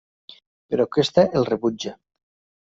[0.71, 1.97] Però aquesta el rebutja.